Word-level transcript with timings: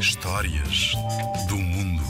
Histórias 0.00 0.92
do 1.48 1.56
mundo. 1.56 2.02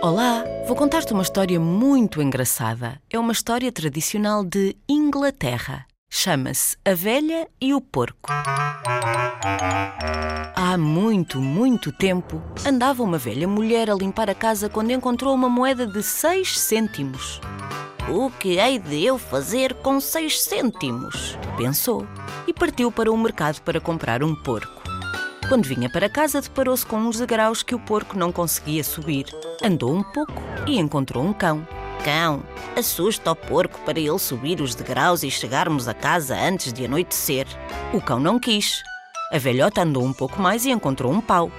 Olá, 0.00 0.44
vou 0.66 0.76
contar-te 0.76 1.12
uma 1.12 1.22
história 1.22 1.58
muito 1.58 2.22
engraçada. 2.22 3.00
É 3.10 3.18
uma 3.18 3.32
história 3.32 3.72
tradicional 3.72 4.44
de 4.44 4.76
Inglaterra. 4.88 5.86
Chama-se 6.08 6.76
A 6.84 6.94
Velha 6.94 7.48
e 7.60 7.74
o 7.74 7.80
Porco. 7.80 8.30
Há 10.54 10.78
muito, 10.78 11.40
muito 11.40 11.90
tempo, 11.90 12.40
andava 12.64 13.02
uma 13.02 13.18
velha 13.18 13.48
mulher 13.48 13.90
a 13.90 13.94
limpar 13.94 14.30
a 14.30 14.34
casa 14.34 14.68
quando 14.68 14.92
encontrou 14.92 15.34
uma 15.34 15.48
moeda 15.48 15.86
de 15.86 16.02
seis 16.02 16.58
cêntimos. 16.58 17.40
O 18.06 18.30
que 18.30 18.58
hei 18.58 18.78
de 18.78 19.02
eu 19.02 19.16
fazer 19.16 19.72
com 19.76 19.98
seis 19.98 20.42
cêntimos? 20.42 21.38
Pensou 21.56 22.06
e 22.46 22.52
partiu 22.52 22.92
para 22.92 23.10
o 23.10 23.16
mercado 23.16 23.62
para 23.62 23.80
comprar 23.80 24.22
um 24.22 24.34
porco. 24.34 24.82
Quando 25.48 25.64
vinha 25.64 25.88
para 25.88 26.10
casa, 26.10 26.42
deparou-se 26.42 26.84
com 26.84 26.98
uns 26.98 27.18
degraus 27.18 27.62
que 27.62 27.74
o 27.74 27.78
porco 27.78 28.18
não 28.18 28.30
conseguia 28.30 28.84
subir. 28.84 29.24
Andou 29.62 29.94
um 29.94 30.02
pouco 30.02 30.34
e 30.66 30.78
encontrou 30.78 31.24
um 31.24 31.32
cão. 31.32 31.66
Cão, 32.04 32.42
assusta 32.76 33.32
o 33.32 33.36
porco 33.36 33.80
para 33.86 33.98
ele 33.98 34.18
subir 34.18 34.60
os 34.60 34.74
degraus 34.74 35.22
e 35.22 35.30
chegarmos 35.30 35.88
a 35.88 35.94
casa 35.94 36.36
antes 36.36 36.74
de 36.74 36.84
anoitecer. 36.84 37.46
O 37.94 38.02
cão 38.02 38.20
não 38.20 38.38
quis. 38.38 38.82
A 39.32 39.38
velhota 39.38 39.80
andou 39.80 40.04
um 40.04 40.12
pouco 40.12 40.40
mais 40.40 40.66
e 40.66 40.70
encontrou 40.70 41.10
um 41.10 41.22
pau. 41.22 41.50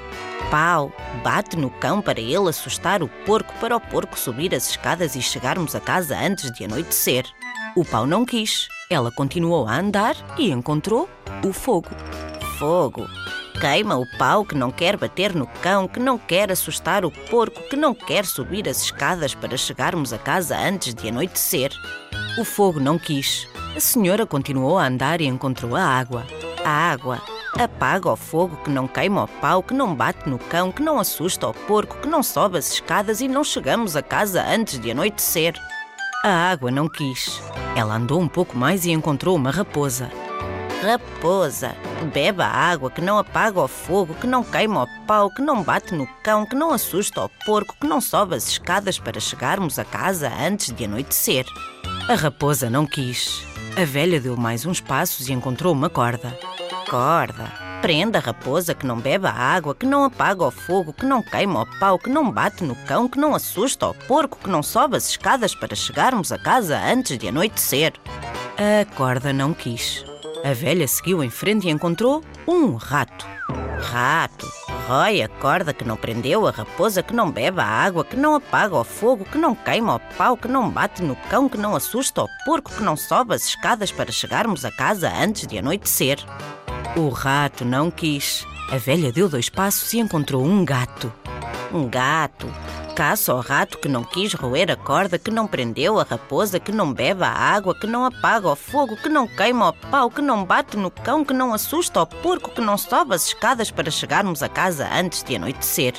Pau, 0.50 0.92
bate 1.24 1.58
no 1.58 1.70
cão 1.70 2.02
para 2.02 2.20
ele 2.20 2.50
assustar 2.50 3.02
o 3.02 3.08
porco 3.26 3.54
para 3.60 3.76
o 3.76 3.80
porco 3.80 4.18
subir 4.18 4.54
as 4.54 4.70
escadas 4.70 5.16
e 5.16 5.22
chegarmos 5.22 5.76
a 5.76 5.80
casa 5.80 6.18
antes 6.18 6.52
de 6.52 6.66
anoitecer. 6.66 7.26
O 7.76 7.84
pau 7.84 8.06
não 8.06 8.26
quis. 8.26 8.68
Ela 8.90 9.12
continuou 9.12 9.68
a 9.68 9.78
andar 9.78 10.16
e 10.38 10.52
encontrou 10.52 11.10
o 11.44 11.52
fogo. 11.52 11.90
Fogo. 12.60 13.08
Queima 13.60 13.98
o 13.98 14.06
pau 14.18 14.46
que 14.46 14.54
não 14.54 14.70
quer 14.70 14.98
bater 14.98 15.34
no 15.34 15.48
cão, 15.48 15.88
que 15.88 16.00
não 16.00 16.18
quer 16.18 16.52
assustar 16.52 17.04
o 17.04 17.12
porco, 17.12 17.62
que 17.64 17.76
não 17.76 17.96
quer 17.96 18.26
subir 18.26 18.70
as 18.70 18.84
escadas 18.84 19.34
para 19.34 19.58
chegarmos 19.58 20.14
a 20.14 20.18
casa 20.18 20.58
antes 20.58 20.94
de 20.94 21.10
anoitecer. 21.10 21.72
O 22.38 22.46
fogo 22.46 22.80
não 22.80 23.00
quis. 23.00 23.48
A 23.76 23.80
senhora 23.80 24.26
continuou 24.26 24.78
a 24.78 24.86
andar 24.86 25.22
e 25.22 25.26
encontrou 25.26 25.76
a 25.76 25.84
água. 25.84 26.26
A 26.64 26.70
água 26.70 27.22
apaga 27.64 28.12
o 28.12 28.16
fogo 28.16 28.58
que 28.58 28.70
não 28.70 28.88
queima 28.88 29.24
o 29.24 29.28
pau, 29.28 29.64
que 29.64 29.74
não 29.74 29.96
bate 29.96 30.30
no 30.30 30.38
cão, 30.38 30.72
que 30.72 30.82
não 30.82 31.00
assusta 31.00 31.48
o 31.48 31.54
porco, 31.54 31.98
que 31.98 32.08
não 32.08 32.22
sobe 32.22 32.58
as 32.58 32.72
escadas 32.72 33.22
e 33.22 33.28
não 33.28 33.44
chegamos 33.44 33.96
a 33.96 34.02
casa 34.02 34.44
antes 34.44 34.80
de 34.80 34.92
anoitecer. 34.92 35.54
A 36.24 36.50
água 36.52 36.72
não 36.72 36.90
quis. 36.90 37.42
Ela 37.76 37.96
andou 37.96 38.20
um 38.20 38.28
pouco 38.28 38.58
mais 38.58 38.86
e 38.86 38.92
encontrou 38.92 39.36
uma 39.36 39.52
raposa. 39.52 40.10
Raposa, 40.82 41.76
bebe 42.14 42.42
a 42.42 42.48
água 42.48 42.92
que 42.92 43.02
não 43.02 43.18
apaga 43.18 43.60
o 43.62 43.68
fogo, 43.68 44.14
que 44.16 44.28
não 44.28 44.44
queima 44.44 44.84
o 44.84 44.88
pau, 45.08 45.30
que 45.30 45.42
não 45.42 45.64
bate 45.64 45.96
no 45.96 46.06
cão, 46.24 46.46
que 46.46 46.56
não 46.56 46.72
assusta 46.72 47.24
o 47.24 47.30
porco, 47.46 47.76
que 47.80 47.88
não 47.88 48.02
sobe 48.02 48.36
as 48.36 48.48
escadas 48.48 49.00
para 49.00 49.20
chegarmos 49.20 49.80
a 49.80 49.86
casa 49.86 50.30
antes 50.30 50.72
de 50.74 50.86
anoitecer. 50.86 51.46
A 52.10 52.16
raposa 52.16 52.70
não 52.70 52.86
quis. 52.86 53.44
A 53.78 53.86
velha 53.86 54.20
deu 54.20 54.38
mais 54.38 54.66
uns 54.66 54.80
passos 54.80 55.28
e 55.28 55.34
encontrou 55.34 55.74
uma 55.74 55.90
corda. 55.90 56.38
Corda. 56.90 57.52
Prenda 57.82 58.20
a 58.20 58.22
raposa 58.22 58.74
que 58.74 58.86
não 58.86 59.00
bebe 59.00 59.28
a 59.28 59.32
água, 59.32 59.76
que 59.76 59.86
não 59.86 60.04
apaga 60.04 60.44
o 60.44 60.52
fogo, 60.52 60.94
que 60.94 61.06
não 61.06 61.22
queima 61.22 61.62
o 61.62 61.80
pau, 61.80 62.00
que 62.00 62.10
não 62.10 62.32
bate 62.32 62.64
no 62.64 62.76
cão, 62.88 63.08
que 63.08 63.20
não 63.20 63.36
assusta 63.36 63.88
o 63.88 63.94
porco, 63.94 64.38
que 64.38 64.50
não 64.50 64.64
sobe 64.64 64.98
as 64.98 65.10
escadas 65.10 65.54
para 65.54 65.76
chegarmos 65.76 66.32
a 66.32 66.38
casa 66.38 66.80
antes 66.80 67.18
de 67.18 67.28
anoitecer. 67.28 67.94
A 68.58 68.86
corda 68.96 69.34
não 69.34 69.54
quis. 69.54 70.04
A 70.44 70.54
velha 70.54 70.88
seguiu 70.88 71.24
em 71.24 71.30
frente 71.30 71.68
e 71.68 71.72
encontrou 71.72 72.24
um 72.48 72.76
rato. 72.76 73.26
Rato, 73.82 74.48
rói 74.88 75.22
a 75.22 75.28
corda 75.28 75.74
que 75.74 75.84
não 75.84 75.98
prendeu 75.98 76.48
a 76.48 76.52
raposa, 76.52 77.04
que 77.04 77.14
não 77.14 77.32
bebe 77.32 77.62
a 77.62 77.66
água, 77.66 78.06
que 78.06 78.16
não 78.16 78.36
apaga 78.36 78.76
o 78.76 78.84
fogo, 78.84 79.26
que 79.26 79.38
não 79.38 79.54
queima 79.54 79.96
o 79.96 80.00
pau, 80.18 80.38
que 80.38 80.48
não 80.48 80.70
bate 80.70 81.04
no 81.04 81.16
cão, 81.30 81.50
que 81.50 81.58
não 81.58 81.76
assusta 81.76 82.24
o 82.24 82.30
porco, 82.46 82.72
que 82.72 82.82
não 82.82 82.96
sobe 82.96 83.36
as 83.36 83.46
escadas 83.46 83.92
para 83.92 84.12
chegarmos 84.12 84.66
a 84.66 84.72
casa 84.72 85.12
antes 85.12 85.46
de 85.46 85.58
anoitecer. 85.58 86.24
O 86.98 87.10
rato 87.10 87.66
não 87.66 87.92
quis. 87.92 88.48
A 88.72 88.78
velha 88.78 89.12
deu 89.12 89.28
dois 89.28 89.50
passos 89.50 89.92
e 89.92 90.00
encontrou 90.00 90.42
um 90.46 90.64
gato. 90.64 91.12
Um 91.74 91.90
gato. 91.90 92.48
Caça 92.96 93.34
o 93.34 93.42
rato 93.42 93.80
que 93.80 93.90
não 93.90 94.02
quis 94.02 94.34
roer 94.34 94.72
a 94.72 94.78
corda, 94.78 95.20
que 95.20 95.30
não 95.30 95.46
prendeu 95.46 96.00
a 96.00 96.04
raposa, 96.04 96.58
que 96.58 96.72
não 96.72 96.94
bebe 96.94 97.26
a 97.26 97.30
água, 97.30 97.78
que 97.78 97.86
não 97.86 98.06
apaga 98.06 98.48
o 98.48 98.56
fogo, 98.56 98.96
que 98.96 99.10
não 99.10 99.28
queima 99.28 99.68
o 99.68 99.74
pau, 99.74 100.10
que 100.10 100.22
não 100.22 100.46
bate 100.46 100.78
no 100.78 100.90
cão, 100.90 101.26
que 101.26 101.34
não 101.34 101.54
assusta 101.54 102.02
o 102.02 102.08
porco, 102.08 102.52
que 102.52 102.62
não 102.62 102.78
sobe 102.78 103.14
as 103.14 103.28
escadas 103.28 103.70
para 103.70 103.92
chegarmos 103.92 104.42
a 104.42 104.48
casa 104.48 104.88
antes 104.90 105.22
de 105.22 105.36
anoitecer. 105.36 105.96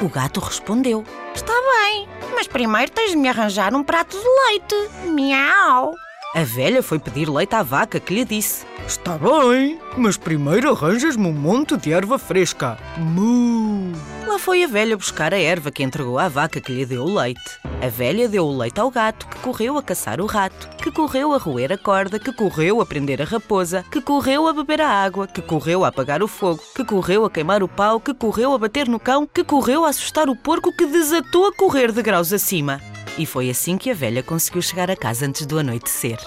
O 0.00 0.08
gato 0.08 0.40
respondeu: 0.40 1.04
Está 1.34 1.52
bem, 1.52 2.08
mas 2.34 2.46
primeiro 2.46 2.90
tens 2.90 3.10
de 3.10 3.18
me 3.18 3.28
arranjar 3.28 3.74
um 3.74 3.84
prato 3.84 4.16
de 4.16 4.26
leite. 4.46 5.08
Miau! 5.08 5.94
A 6.34 6.44
velha 6.44 6.82
foi 6.82 6.98
pedir 6.98 7.26
leite 7.26 7.54
à 7.54 7.62
vaca 7.62 7.98
que 7.98 8.12
lhe 8.12 8.22
disse: 8.22 8.66
Está 8.86 9.16
bem, 9.16 9.80
mas 9.96 10.18
primeiro 10.18 10.70
arranjas-me 10.70 11.26
um 11.26 11.32
monte 11.32 11.74
de 11.78 11.90
erva 11.90 12.18
fresca. 12.18 12.76
Mu! 12.98 13.92
Lá 14.26 14.38
foi 14.38 14.62
a 14.62 14.66
velha 14.66 14.94
buscar 14.94 15.32
a 15.32 15.38
erva 15.38 15.70
que 15.70 15.82
entregou 15.82 16.18
à 16.18 16.28
vaca 16.28 16.60
que 16.60 16.70
lhe 16.70 16.84
deu 16.84 17.04
o 17.04 17.14
leite. 17.14 17.40
A 17.82 17.88
velha 17.88 18.28
deu 18.28 18.44
o 18.44 18.58
leite 18.58 18.78
ao 18.78 18.90
gato, 18.90 19.26
que 19.26 19.38
correu 19.38 19.78
a 19.78 19.82
caçar 19.82 20.20
o 20.20 20.26
rato, 20.26 20.68
que 20.76 20.90
correu 20.90 21.32
a 21.32 21.38
roer 21.38 21.72
a 21.72 21.78
corda, 21.78 22.18
que 22.18 22.32
correu 22.32 22.82
a 22.82 22.86
prender 22.86 23.22
a 23.22 23.24
raposa, 23.24 23.82
que 23.90 24.02
correu 24.02 24.46
a 24.46 24.52
beber 24.52 24.82
a 24.82 24.88
água, 24.88 25.26
que 25.26 25.40
correu 25.40 25.82
a 25.82 25.88
apagar 25.88 26.22
o 26.22 26.28
fogo, 26.28 26.60
que 26.76 26.84
correu 26.84 27.24
a 27.24 27.30
queimar 27.30 27.62
o 27.62 27.68
pau, 27.68 27.98
que 27.98 28.12
correu 28.12 28.52
a 28.52 28.58
bater 28.58 28.86
no 28.86 29.00
cão, 29.00 29.26
que 29.26 29.42
correu 29.42 29.86
a 29.86 29.88
assustar 29.88 30.28
o 30.28 30.36
porco, 30.36 30.76
que 30.76 30.84
desatou 30.84 31.46
a 31.46 31.54
correr 31.54 31.90
de 31.90 32.02
graus 32.02 32.34
acima. 32.34 32.82
E 33.18 33.26
foi 33.26 33.50
assim 33.50 33.76
que 33.76 33.90
a 33.90 33.94
velha 33.94 34.22
conseguiu 34.22 34.62
chegar 34.62 34.90
a 34.90 34.96
casa 34.96 35.26
antes 35.26 35.44
do 35.44 35.58
anoitecer. 35.58 36.18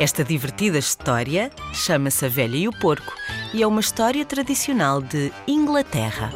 Esta 0.00 0.24
divertida 0.24 0.78
história 0.78 1.50
chama-se 1.74 2.24
A 2.24 2.28
Velha 2.28 2.56
e 2.56 2.68
o 2.68 2.72
Porco 2.72 3.12
e 3.52 3.62
é 3.62 3.66
uma 3.66 3.80
história 3.80 4.24
tradicional 4.24 5.02
de 5.02 5.32
Inglaterra. 5.46 6.32